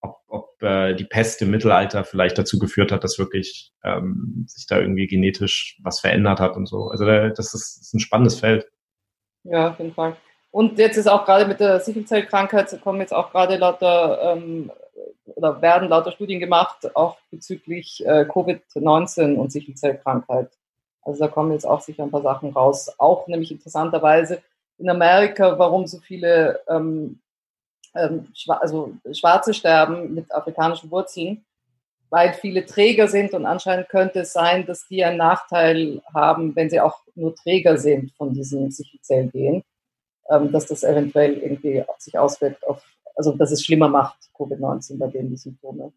ob, 0.00 0.18
ob 0.28 0.62
äh, 0.62 0.94
die 0.94 1.02
Pest 1.02 1.42
im 1.42 1.50
Mittelalter 1.50 2.04
vielleicht 2.04 2.38
dazu 2.38 2.60
geführt 2.60 2.92
hat, 2.92 3.02
dass 3.02 3.18
wirklich 3.18 3.72
ähm, 3.82 4.44
sich 4.46 4.68
da 4.68 4.78
irgendwie 4.78 5.08
genetisch 5.08 5.80
was 5.82 5.98
verändert 5.98 6.38
hat 6.38 6.54
und 6.54 6.66
so. 6.66 6.86
Also 6.86 7.04
da, 7.04 7.30
das, 7.30 7.52
ist, 7.52 7.78
das 7.78 7.86
ist 7.88 7.94
ein 7.94 7.98
spannendes 7.98 8.38
Feld. 8.38 8.70
Ja, 9.42 9.70
auf 9.70 9.80
jeden 9.80 9.94
Fall. 9.94 10.16
Und 10.52 10.78
jetzt 10.78 10.96
ist 10.96 11.08
auch 11.08 11.24
gerade 11.24 11.46
mit 11.46 11.58
der 11.58 11.80
Sichelzellkrankheit 11.80 12.80
kommen 12.80 13.00
jetzt 13.00 13.12
auch 13.12 13.32
gerade 13.32 13.56
lauter 13.56 14.36
ähm, 14.36 14.70
oder 15.24 15.60
werden 15.62 15.88
lauter 15.88 16.12
Studien 16.12 16.38
gemacht, 16.38 16.94
auch 16.94 17.18
bezüglich 17.32 18.04
äh, 18.06 18.20
Covid-19 18.20 19.34
und 19.34 19.50
Sichelzellkrankheit. 19.50 20.52
Also 21.02 21.18
da 21.18 21.28
kommen 21.28 21.52
jetzt 21.52 21.66
auch 21.66 21.80
sicher 21.80 22.02
ein 22.04 22.10
paar 22.10 22.22
Sachen 22.22 22.50
raus. 22.50 22.92
Auch 22.98 23.26
nämlich 23.26 23.50
interessanterweise 23.50 24.42
in 24.78 24.88
Amerika, 24.88 25.58
warum 25.58 25.86
so 25.86 25.98
viele 25.98 26.60
ähm, 26.68 27.20
ähm, 27.94 28.28
also 28.46 28.92
Schwarze 29.12 29.54
sterben 29.54 30.14
mit 30.14 30.32
afrikanischen 30.32 30.90
Wurzeln, 30.90 31.44
weil 32.10 32.32
viele 32.34 32.64
Träger 32.64 33.08
sind 33.08 33.32
und 33.34 33.46
anscheinend 33.46 33.88
könnte 33.88 34.20
es 34.20 34.32
sein, 34.32 34.66
dass 34.66 34.86
die 34.88 35.04
einen 35.04 35.18
Nachteil 35.18 36.02
haben, 36.12 36.54
wenn 36.56 36.70
sie 36.70 36.80
auch 36.80 37.00
nur 37.14 37.34
Träger 37.34 37.76
sind 37.76 38.12
von 38.12 38.32
diesem 38.32 38.70
Sichelzellgen, 38.70 39.62
ähm, 40.30 40.52
dass 40.52 40.66
das 40.66 40.84
eventuell 40.84 41.34
irgendwie 41.38 41.84
sich 41.98 42.18
auswirkt 42.18 42.66
auf, 42.66 42.82
also 43.16 43.32
dass 43.32 43.50
es 43.50 43.64
schlimmer 43.64 43.88
macht, 43.88 44.18
Covid-19 44.36 44.98
bei 44.98 45.08
denen 45.08 45.30
die 45.30 45.36
Symptome. 45.36 45.92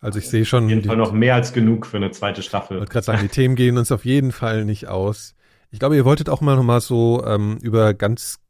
Also 0.00 0.18
ich 0.18 0.28
sehe 0.28 0.44
schon. 0.44 0.64
Auf 0.64 0.70
jeden 0.70 0.84
Fall 0.84 0.96
noch 0.96 1.12
mehr 1.12 1.34
als 1.34 1.52
genug 1.52 1.86
für 1.86 1.98
eine 1.98 2.10
zweite 2.10 2.42
Staffel. 2.42 2.76
Ich 2.76 2.80
wollte 2.80 2.92
gerade 2.92 3.04
sagen, 3.04 3.22
die 3.22 3.28
Themen 3.28 3.54
gehen 3.54 3.76
uns 3.76 3.92
auf 3.92 4.04
jeden 4.04 4.32
Fall 4.32 4.64
nicht 4.64 4.88
aus. 4.88 5.34
Ich 5.70 5.78
glaube, 5.78 5.96
ihr 5.96 6.04
wolltet 6.04 6.28
auch 6.28 6.40
mal 6.40 6.56
nochmal 6.56 6.80
so 6.80 7.24
ähm, 7.26 7.58
über 7.62 7.94
ganz 7.94 8.40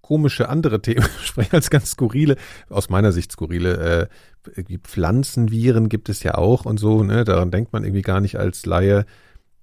komische 0.00 0.48
andere 0.48 0.82
Themen 0.82 1.06
sprechen 1.22 1.54
als 1.54 1.70
ganz 1.70 1.90
skurrile, 1.90 2.36
aus 2.68 2.90
meiner 2.90 3.12
Sicht 3.12 3.32
skurrile. 3.32 4.08
Äh, 4.54 4.78
Pflanzenviren 4.84 5.88
gibt 5.88 6.08
es 6.08 6.22
ja 6.22 6.34
auch 6.36 6.64
und 6.64 6.78
so, 6.78 7.02
ne? 7.02 7.24
Daran 7.24 7.50
denkt 7.50 7.72
man 7.72 7.84
irgendwie 7.84 8.02
gar 8.02 8.20
nicht 8.20 8.38
als 8.38 8.66
Laie. 8.66 9.04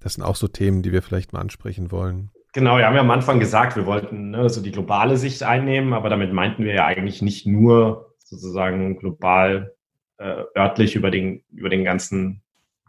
Das 0.00 0.14
sind 0.14 0.24
auch 0.24 0.36
so 0.36 0.48
Themen, 0.48 0.82
die 0.82 0.92
wir 0.92 1.02
vielleicht 1.02 1.32
mal 1.32 1.40
ansprechen 1.40 1.90
wollen. 1.90 2.30
Genau, 2.52 2.76
wir 2.76 2.86
haben 2.86 2.94
ja 2.94 3.00
am 3.00 3.10
Anfang 3.10 3.40
gesagt, 3.40 3.76
wir 3.76 3.86
wollten 3.86 4.30
ne, 4.30 4.48
so 4.48 4.60
die 4.60 4.70
globale 4.70 5.16
Sicht 5.16 5.42
einnehmen, 5.42 5.92
aber 5.92 6.08
damit 6.08 6.32
meinten 6.32 6.64
wir 6.64 6.74
ja 6.74 6.84
eigentlich 6.84 7.20
nicht 7.20 7.46
nur 7.46 8.14
sozusagen 8.18 8.98
global 8.98 9.73
äh, 10.18 10.42
örtlich 10.56 10.96
über 10.96 11.10
den, 11.10 11.44
über 11.52 11.68
den 11.68 11.84
ganzen 11.84 12.42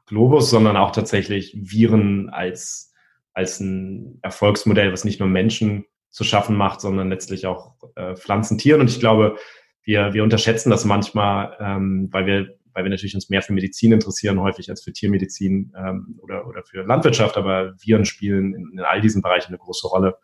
Globus, 0.05 0.49
sondern 0.49 0.77
auch 0.77 0.91
tatsächlich 0.91 1.55
Viren 1.55 2.29
als, 2.29 2.93
als 3.33 3.59
ein 3.59 4.19
Erfolgsmodell, 4.21 4.91
was 4.91 5.05
nicht 5.05 5.19
nur 5.19 5.29
Menschen 5.29 5.85
zu 6.09 6.23
schaffen 6.23 6.55
macht, 6.55 6.81
sondern 6.81 7.09
letztlich 7.09 7.45
auch 7.47 7.75
äh, 7.95 8.15
Pflanzen, 8.15 8.57
Tieren. 8.57 8.81
Und 8.81 8.89
ich 8.89 8.99
glaube, 8.99 9.37
wir, 9.83 10.13
wir 10.13 10.23
unterschätzen 10.23 10.69
das 10.69 10.85
manchmal, 10.85 11.57
ähm, 11.59 12.09
weil 12.11 12.25
wir 12.25 12.55
weil 12.75 12.83
wir 12.83 12.91
natürlich 12.91 13.15
uns 13.15 13.29
mehr 13.29 13.41
für 13.41 13.53
Medizin 13.53 13.93
interessieren, 13.93 14.41
häufig 14.41 14.69
als 14.69 14.83
für 14.83 14.91
Tiermedizin 14.91 15.71
ähm, 15.77 16.19
oder, 16.21 16.45
oder 16.45 16.61
für 16.61 16.83
Landwirtschaft, 16.83 17.37
aber 17.37 17.73
Viren 17.79 18.03
spielen 18.03 18.53
in, 18.53 18.71
in 18.73 18.79
all 18.81 18.99
diesen 18.99 19.21
Bereichen 19.21 19.47
eine 19.47 19.57
große 19.57 19.87
Rolle. 19.87 20.17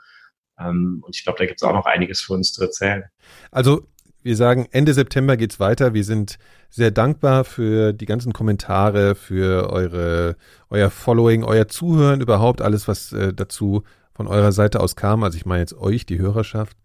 Ähm, 0.59 1.01
und 1.01 1.15
ich 1.15 1.23
glaube, 1.23 1.39
da 1.39 1.45
gibt 1.45 1.61
es 1.61 1.63
auch 1.63 1.73
noch 1.73 1.85
einiges 1.85 2.19
für 2.19 2.33
uns 2.33 2.51
zu 2.51 2.61
erzählen. 2.61 3.05
Also 3.51 3.87
wir 4.23 4.35
sagen, 4.35 4.67
Ende 4.71 4.93
September 4.93 5.37
geht's 5.37 5.59
weiter. 5.59 5.93
Wir 5.93 6.03
sind 6.03 6.37
sehr 6.69 6.91
dankbar 6.91 7.43
für 7.43 7.93
die 7.93 8.05
ganzen 8.05 8.33
Kommentare, 8.33 9.15
für 9.15 9.69
eure, 9.71 10.35
euer 10.69 10.89
Following, 10.89 11.43
euer 11.43 11.67
Zuhören, 11.67 12.21
überhaupt 12.21 12.61
alles, 12.61 12.87
was 12.87 13.11
äh, 13.13 13.33
dazu 13.33 13.83
von 14.13 14.27
eurer 14.27 14.51
Seite 14.51 14.79
aus 14.79 14.95
kam. 14.95 15.23
Also 15.23 15.37
ich 15.37 15.45
meine 15.45 15.61
jetzt 15.61 15.73
euch, 15.73 16.05
die 16.05 16.19
Hörerschaft. 16.19 16.77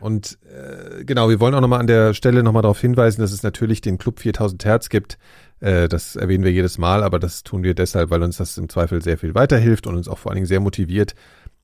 Und 0.00 0.38
äh, 0.52 1.04
genau, 1.04 1.28
wir 1.28 1.40
wollen 1.40 1.54
auch 1.54 1.60
nochmal 1.60 1.80
an 1.80 1.86
der 1.86 2.12
Stelle 2.12 2.42
nochmal 2.42 2.62
darauf 2.62 2.80
hinweisen, 2.80 3.20
dass 3.20 3.32
es 3.32 3.42
natürlich 3.42 3.80
den 3.80 3.98
Club 3.98 4.20
4000 4.20 4.64
Hertz 4.64 4.88
gibt. 4.88 5.18
Äh, 5.60 5.88
das 5.88 6.16
erwähnen 6.16 6.44
wir 6.44 6.52
jedes 6.52 6.78
Mal, 6.78 7.02
aber 7.02 7.18
das 7.18 7.44
tun 7.44 7.62
wir 7.62 7.74
deshalb, 7.74 8.10
weil 8.10 8.22
uns 8.22 8.36
das 8.36 8.58
im 8.58 8.68
Zweifel 8.68 9.00
sehr 9.02 9.16
viel 9.16 9.34
weiterhilft 9.34 9.86
und 9.86 9.96
uns 9.96 10.08
auch 10.08 10.18
vor 10.18 10.30
allen 10.30 10.36
Dingen 10.36 10.46
sehr 10.46 10.60
motiviert. 10.60 11.14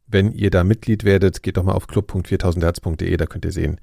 Wenn 0.06 0.32
ihr 0.32 0.50
da 0.50 0.64
Mitglied 0.64 1.04
werdet, 1.04 1.42
geht 1.42 1.58
doch 1.58 1.64
mal 1.64 1.72
auf 1.72 1.86
club.4000herz.de, 1.86 3.16
da 3.16 3.26
könnt 3.26 3.44
ihr 3.44 3.52
sehen, 3.52 3.78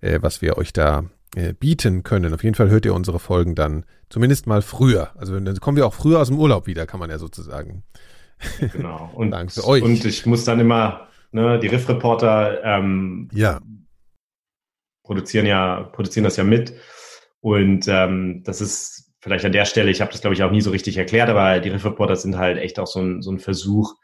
äh, 0.00 0.18
was 0.22 0.42
wir 0.42 0.58
euch 0.58 0.72
da 0.72 1.04
äh, 1.36 1.52
bieten 1.52 2.02
können. 2.02 2.32
Auf 2.32 2.42
jeden 2.42 2.54
Fall 2.54 2.70
hört 2.70 2.84
ihr 2.84 2.94
unsere 2.94 3.18
Folgen 3.18 3.54
dann 3.54 3.84
zumindest 4.08 4.46
mal 4.46 4.62
früher. 4.62 5.10
Also 5.16 5.38
dann 5.38 5.56
kommen 5.60 5.76
wir 5.76 5.86
auch 5.86 5.94
früher 5.94 6.20
aus 6.20 6.28
dem 6.28 6.38
Urlaub 6.38 6.66
wieder, 6.66 6.86
kann 6.86 7.00
man 7.00 7.10
ja 7.10 7.18
sozusagen. 7.18 7.82
Genau. 8.72 9.10
Und, 9.14 9.30
Dank 9.32 9.52
für 9.52 9.66
euch. 9.66 9.82
Und 9.82 10.04
ich 10.04 10.26
muss 10.26 10.44
dann 10.44 10.60
immer, 10.60 11.08
ne, 11.32 11.58
die 11.58 11.66
Riff-Reporter 11.66 12.64
ähm, 12.64 13.28
ja. 13.32 13.60
produzieren 15.02 15.46
ja, 15.46 15.82
produzieren 15.92 16.24
das 16.24 16.36
ja 16.36 16.44
mit. 16.44 16.72
Und 17.40 17.86
ähm, 17.88 18.42
das 18.44 18.60
ist 18.60 19.12
vielleicht 19.20 19.44
an 19.44 19.52
der 19.52 19.64
Stelle, 19.64 19.90
ich 19.90 20.00
habe 20.00 20.12
das 20.12 20.20
glaube 20.20 20.34
ich 20.34 20.42
auch 20.42 20.50
nie 20.50 20.60
so 20.60 20.70
richtig 20.70 20.96
erklärt, 20.96 21.28
aber 21.28 21.60
die 21.60 21.68
Riff 21.68 21.84
Reporter 21.84 22.16
sind 22.16 22.38
halt 22.38 22.58
echt 22.58 22.78
auch 22.78 22.86
so 22.86 23.00
ein, 23.00 23.22
so 23.22 23.30
ein 23.30 23.38
Versuch, 23.38 23.94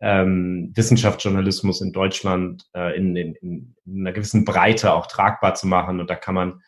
ähm, 0.00 0.72
Wissenschaftsjournalismus 0.74 1.80
in 1.82 1.92
Deutschland 1.92 2.66
äh, 2.74 2.96
in, 2.96 3.14
in, 3.16 3.34
in 3.34 4.00
einer 4.00 4.12
gewissen 4.12 4.44
Breite 4.44 4.94
auch 4.94 5.06
tragbar 5.06 5.54
zu 5.54 5.66
machen. 5.66 6.00
Und 6.00 6.08
da 6.08 6.14
kann 6.14 6.34
man 6.34 6.62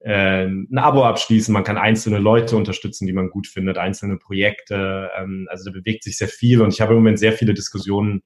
äh, 0.00 0.46
ein 0.46 0.78
Abo 0.78 1.04
abschließen, 1.04 1.52
man 1.52 1.64
kann 1.64 1.78
einzelne 1.78 2.18
Leute 2.18 2.56
unterstützen, 2.56 3.06
die 3.06 3.12
man 3.12 3.30
gut 3.30 3.48
findet, 3.48 3.76
einzelne 3.76 4.18
Projekte. 4.18 5.10
Ähm, 5.18 5.48
also 5.50 5.64
da 5.64 5.72
bewegt 5.72 6.04
sich 6.04 6.16
sehr 6.16 6.28
viel 6.28 6.62
und 6.62 6.72
ich 6.72 6.80
habe 6.80 6.92
im 6.92 7.00
Moment 7.00 7.18
sehr 7.18 7.32
viele 7.32 7.54
Diskussionen 7.54 8.22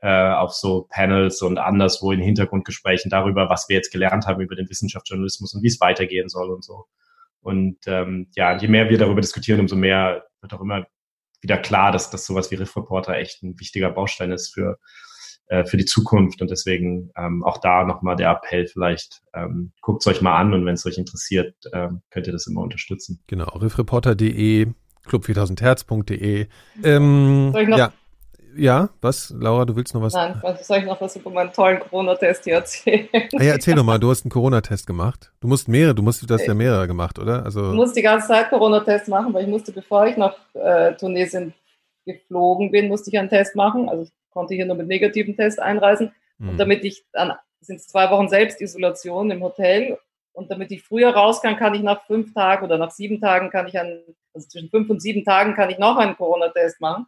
äh, 0.00 0.32
auf 0.32 0.52
so 0.52 0.88
Panels 0.90 1.40
und 1.40 1.58
anderswo 1.58 2.12
in 2.12 2.20
Hintergrundgesprächen 2.20 3.10
darüber, 3.10 3.48
was 3.48 3.68
wir 3.68 3.76
jetzt 3.76 3.92
gelernt 3.92 4.26
haben 4.26 4.42
über 4.42 4.56
den 4.56 4.68
Wissenschaftsjournalismus 4.68 5.54
und 5.54 5.62
wie 5.62 5.68
es 5.68 5.80
weitergehen 5.80 6.28
soll 6.28 6.50
und 6.50 6.64
so. 6.64 6.84
Und 7.40 7.78
ähm, 7.86 8.28
ja, 8.34 8.56
je 8.56 8.68
mehr 8.68 8.90
wir 8.90 8.98
darüber 8.98 9.20
diskutieren, 9.20 9.60
umso 9.60 9.76
mehr 9.76 10.24
wird 10.40 10.52
auch 10.52 10.60
immer 10.60 10.86
wieder 11.42 11.58
klar, 11.58 11.92
dass, 11.92 12.10
dass 12.10 12.24
sowas 12.24 12.50
wie 12.50 12.54
Riff 12.54 12.76
Reporter 12.76 13.16
echt 13.16 13.42
ein 13.42 13.58
wichtiger 13.58 13.90
Baustein 13.90 14.32
ist 14.32 14.54
für, 14.54 14.78
äh, 15.48 15.64
für 15.64 15.76
die 15.76 15.84
Zukunft. 15.84 16.40
Und 16.40 16.50
deswegen 16.50 17.10
ähm, 17.16 17.44
auch 17.44 17.58
da 17.58 17.84
nochmal 17.84 18.16
der 18.16 18.30
Appell 18.30 18.66
vielleicht, 18.66 19.22
ähm, 19.34 19.72
guckt 19.82 20.02
es 20.02 20.06
euch 20.06 20.22
mal 20.22 20.38
an 20.38 20.54
und 20.54 20.64
wenn 20.64 20.74
es 20.74 20.86
euch 20.86 20.98
interessiert, 20.98 21.54
ähm, 21.72 22.02
könnt 22.10 22.26
ihr 22.26 22.32
das 22.32 22.46
immer 22.46 22.62
unterstützen. 22.62 23.20
Genau, 23.26 23.48
riffreporter.de, 23.58 24.68
club4000herz.de. 25.06 26.46
Ähm, 26.84 27.52
ja, 27.76 27.92
ja, 28.56 28.90
was? 29.00 29.30
Laura, 29.30 29.64
du 29.64 29.76
willst 29.76 29.94
noch 29.94 30.02
was? 30.02 30.12
Nein, 30.12 30.38
was 30.42 30.66
soll 30.66 30.78
ich 30.78 30.84
noch 30.84 31.00
was 31.00 31.16
über 31.16 31.30
meinen 31.30 31.52
tollen 31.52 31.80
Corona-Test 31.80 32.44
hier 32.44 32.54
erzählen? 32.54 33.08
Ah 33.14 33.42
ja, 33.42 33.52
erzähl 33.52 33.74
doch 33.74 33.84
mal, 33.84 33.98
du 33.98 34.10
hast 34.10 34.24
einen 34.24 34.30
Corona-Test 34.30 34.86
gemacht. 34.86 35.32
Du 35.40 35.48
musst 35.48 35.68
mehrere, 35.68 35.94
du 35.94 36.02
musst, 36.02 36.28
du 36.28 36.34
hast 36.34 36.46
ja 36.46 36.54
mehrere 36.54 36.86
gemacht, 36.86 37.18
oder? 37.18 37.44
Also 37.44 37.70
ich 37.70 37.76
musste 37.76 37.96
die 37.96 38.02
ganze 38.02 38.28
Zeit 38.28 38.50
Corona-Test 38.50 39.08
machen, 39.08 39.32
weil 39.34 39.44
ich 39.44 39.48
musste, 39.48 39.72
bevor 39.72 40.06
ich 40.06 40.16
nach 40.16 40.36
äh, 40.54 40.94
Tunesien 40.94 41.54
geflogen 42.04 42.70
bin, 42.70 42.88
musste 42.88 43.10
ich 43.10 43.18
einen 43.18 43.28
Test 43.28 43.56
machen. 43.56 43.88
Also 43.88 44.04
ich 44.04 44.12
konnte 44.30 44.54
hier 44.54 44.66
nur 44.66 44.76
mit 44.76 44.88
negativen 44.88 45.36
Test 45.36 45.60
einreisen. 45.60 46.12
Mhm. 46.38 46.50
Und 46.50 46.58
damit 46.58 46.84
ich 46.84 47.04
dann, 47.12 47.32
sind 47.60 47.76
es 47.76 47.86
zwei 47.86 48.10
Wochen 48.10 48.28
Selbstisolation 48.28 49.30
im 49.30 49.42
Hotel. 49.42 49.98
Und 50.32 50.50
damit 50.50 50.72
ich 50.72 50.82
früher 50.82 51.10
raus 51.10 51.42
kann, 51.42 51.56
kann 51.56 51.74
ich 51.74 51.82
nach 51.82 52.06
fünf 52.06 52.32
Tagen 52.32 52.64
oder 52.64 52.78
nach 52.78 52.90
sieben 52.90 53.20
Tagen 53.20 53.50
kann 53.50 53.68
ich 53.68 53.78
einen, 53.78 54.02
also 54.32 54.48
zwischen 54.48 54.70
fünf 54.70 54.88
und 54.88 55.00
sieben 55.00 55.24
Tagen 55.24 55.54
kann 55.54 55.70
ich 55.70 55.78
noch 55.78 55.98
einen 55.98 56.16
Corona-Test 56.16 56.80
machen. 56.80 57.06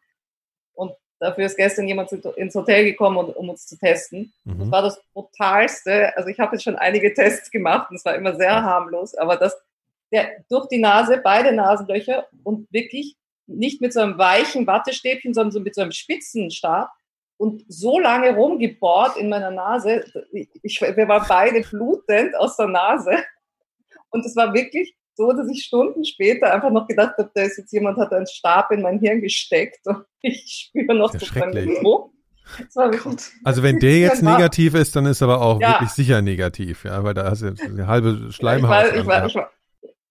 Und 0.75 0.93
Dafür 1.21 1.47
ist 1.47 1.57
gestern 1.57 1.89
jemand 1.89 2.13
ins 2.13 2.55
Hotel 2.55 2.85
gekommen, 2.85 3.17
um 3.17 3.49
uns 3.49 3.67
zu 3.67 3.79
testen. 3.79 4.33
Mhm. 4.45 4.59
Das 4.59 4.71
war 4.71 4.83
das 4.83 5.03
Brutalste. 5.13 6.17
Also 6.17 6.29
ich 6.29 6.39
habe 6.39 6.57
jetzt 6.57 6.65
schon 6.65 6.77
einige 6.77 7.15
Tests 7.15 7.51
gemacht 7.51 7.91
und 7.91 7.97
es 7.97 8.05
war 8.05 8.15
immer 8.15 8.37
sehr 8.37 8.63
harmlos, 8.63 9.15
aber 9.15 9.37
das, 9.37 9.57
der, 10.13 10.45
durch 10.49 10.69
die 10.69 10.81
Nase, 10.81 11.21
beide 11.23 11.53
Nasenlöcher 11.53 12.27
und 12.43 12.71
wirklich 12.73 13.17
nicht 13.47 13.81
mit 13.81 13.93
so 13.93 14.01
einem 14.01 14.19
weichen 14.19 14.67
Wattestäbchen, 14.67 15.35
sondern 15.35 15.53
so 15.53 15.61
mit 15.61 15.75
so 15.75 15.83
einem 15.83 15.93
spitzen 15.93 16.51
Stab 16.51 16.91
und 17.37 17.65
so 17.69 17.99
lange 17.99 18.35
rumgebohrt 18.35 19.17
in 19.17 19.29
meiner 19.29 19.51
Nase. 19.51 20.05
Ich, 20.63 20.81
wir 20.81 21.09
waren 21.09 21.27
beide 21.29 21.61
blutend 21.61 22.37
aus 22.37 22.57
der 22.57 22.69
Nase. 22.69 23.25
Und 24.11 24.25
es 24.25 24.37
war 24.37 24.55
wirklich 24.55 24.95
so, 25.17 25.33
dass 25.33 25.49
ich 25.49 25.65
Stunden 25.65 26.05
später 26.05 26.53
einfach 26.53 26.71
noch 26.71 26.89
gedacht 26.89 27.15
habe, 27.19 27.31
da 27.35 27.43
ist 27.43 27.59
jetzt 27.59 27.73
jemand, 27.73 27.99
hat 27.99 28.13
einen 28.13 28.27
Stab 28.27 28.71
in 28.73 28.83
mein 28.83 28.99
Hirn 28.99 29.21
gesteckt 29.21 29.87
und 29.87 30.05
ich 30.23 30.69
spüre 30.69 30.95
noch 30.95 31.13
so 31.13 31.43
einen 31.43 31.83
Druck. 31.83 32.13
Also 33.43 33.63
wenn 33.63 33.79
der 33.79 33.99
jetzt 34.01 34.23
negativ 34.23 34.75
ist, 34.75 34.95
dann 34.95 35.07
ist 35.07 35.23
aber 35.23 35.41
auch 35.41 35.61
ja. 35.61 35.73
wirklich 35.73 35.91
sicher 35.91 36.21
negativ, 36.21 36.85
ja, 36.85 37.03
weil 37.03 37.15
da 37.15 37.31
hast 37.31 37.41
du 37.41 37.55
eine 37.65 37.87
halbe 37.87 38.33
Schleimhaut. 38.33 38.89
Ich 38.95 39.07
weiß, 39.07 39.31
ich 39.31 39.35
weiß, 39.35 39.47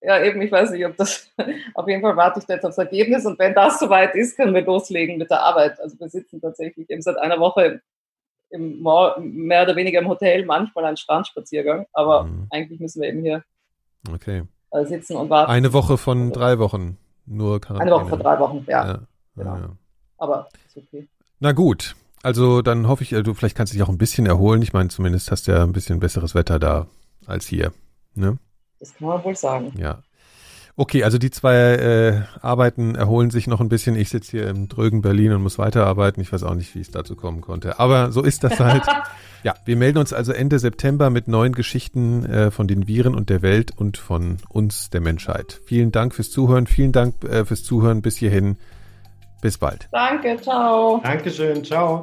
ja, 0.00 0.22
eben, 0.22 0.42
ich 0.42 0.50
weiß 0.50 0.70
nicht, 0.72 0.84
ob 0.84 0.96
das, 0.96 1.30
auf 1.74 1.86
jeden 1.86 2.02
Fall 2.02 2.16
warte 2.16 2.40
ich 2.40 2.48
jetzt 2.48 2.64
aufs 2.64 2.78
Ergebnis 2.78 3.24
und 3.24 3.38
wenn 3.38 3.54
das 3.54 3.78
soweit 3.78 4.16
ist, 4.16 4.36
können 4.36 4.52
wir 4.52 4.62
loslegen 4.62 5.16
mit 5.16 5.30
der 5.30 5.42
Arbeit. 5.42 5.80
Also 5.80 5.98
wir 6.00 6.08
sitzen 6.08 6.40
tatsächlich 6.40 6.90
eben 6.90 7.02
seit 7.02 7.18
einer 7.18 7.38
Woche 7.38 7.80
im, 8.50 8.82
mehr 8.82 9.62
oder 9.62 9.76
weniger 9.76 10.00
im 10.00 10.08
Hotel, 10.08 10.44
manchmal 10.44 10.86
einen 10.86 10.96
Strandspaziergang, 10.96 11.86
aber 11.92 12.24
mhm. 12.24 12.48
eigentlich 12.50 12.80
müssen 12.80 13.00
wir 13.00 13.10
eben 13.10 13.22
hier 13.22 13.44
okay 14.12 14.42
äh, 14.74 14.84
sitzen 14.84 15.16
und 15.16 15.30
warten. 15.30 15.50
Eine 15.50 15.72
Woche 15.72 15.96
von 15.96 16.32
drei 16.32 16.58
Wochen, 16.58 16.98
nur 17.26 17.60
Quarantäne. 17.60 17.92
Eine 17.92 18.02
Woche 18.02 18.10
von 18.10 18.18
drei 18.18 18.38
Wochen, 18.38 18.64
ja. 18.68 18.86
ja, 18.86 18.98
genau. 19.36 19.56
ja. 19.56 19.68
Aber 20.18 20.48
ist 20.66 20.76
okay. 20.76 21.08
Na 21.40 21.52
gut, 21.52 21.94
also 22.22 22.62
dann 22.62 22.88
hoffe 22.88 23.02
ich, 23.02 23.12
äh, 23.12 23.22
du 23.22 23.34
vielleicht 23.34 23.56
kannst 23.56 23.72
dich 23.72 23.82
auch 23.82 23.88
ein 23.88 23.98
bisschen 23.98 24.26
erholen. 24.26 24.62
Ich 24.62 24.72
meine, 24.72 24.88
zumindest 24.88 25.30
hast 25.30 25.46
du 25.46 25.52
ja 25.52 25.62
ein 25.62 25.72
bisschen 25.72 26.00
besseres 26.00 26.34
Wetter 26.34 26.58
da 26.58 26.86
als 27.26 27.46
hier. 27.46 27.72
Ne? 28.14 28.38
Das 28.80 28.94
kann 28.94 29.08
man 29.08 29.24
wohl 29.24 29.36
sagen. 29.36 29.72
Ja. 29.78 30.02
Okay, 30.76 31.04
also 31.04 31.18
die 31.18 31.30
zwei 31.30 31.54
äh, 31.54 32.22
Arbeiten 32.40 32.96
erholen 32.96 33.30
sich 33.30 33.46
noch 33.46 33.60
ein 33.60 33.68
bisschen. 33.68 33.94
Ich 33.94 34.08
sitze 34.08 34.32
hier 34.32 34.48
im 34.48 34.68
drögen 34.68 35.02
Berlin 35.02 35.32
und 35.32 35.42
muss 35.42 35.56
weiterarbeiten. 35.56 36.20
Ich 36.20 36.32
weiß 36.32 36.42
auch 36.42 36.54
nicht, 36.54 36.74
wie 36.74 36.80
es 36.80 36.90
dazu 36.90 37.14
kommen 37.14 37.42
konnte. 37.42 37.78
Aber 37.78 38.10
so 38.10 38.22
ist 38.22 38.42
das 38.42 38.58
halt. 38.58 38.82
ja, 39.44 39.54
wir 39.64 39.76
melden 39.76 39.98
uns 39.98 40.12
also 40.12 40.32
Ende 40.32 40.58
September 40.58 41.10
mit 41.10 41.28
neuen 41.28 41.52
Geschichten 41.52 42.26
äh, 42.26 42.50
von 42.50 42.66
den 42.66 42.88
Viren 42.88 43.14
und 43.14 43.30
der 43.30 43.42
Welt 43.42 43.70
und 43.76 43.98
von 43.98 44.38
uns, 44.48 44.90
der 44.90 45.00
Menschheit. 45.00 45.60
Vielen 45.64 45.92
Dank 45.92 46.12
fürs 46.12 46.32
Zuhören. 46.32 46.66
Vielen 46.66 46.90
Dank 46.90 47.22
äh, 47.22 47.44
fürs 47.44 47.62
Zuhören 47.62 48.02
bis 48.02 48.16
hierhin. 48.16 48.56
Bis 49.42 49.58
bald. 49.58 49.88
Danke, 49.92 50.38
ciao. 50.42 51.00
Dankeschön, 51.04 51.62
ciao. 51.62 52.02